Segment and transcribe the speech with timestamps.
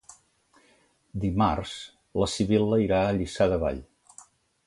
[1.25, 1.75] Dimarts
[2.23, 3.85] na Sibil·la irà a Lliçà de Vall.